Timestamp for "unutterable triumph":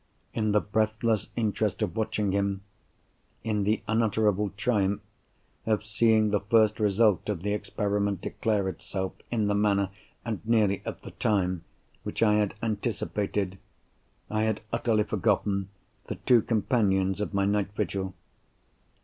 3.87-4.99